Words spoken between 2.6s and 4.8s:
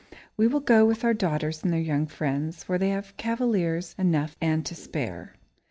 for they have cavaliers enough and to